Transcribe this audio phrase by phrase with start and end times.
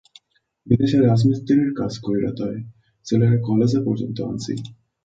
[0.67, 2.59] বিদেশে রাজমিস্ত্রির কাজ কইরা তয়
[3.05, 4.53] ছেলেরে কলেজে পর্যন্ত আনছি।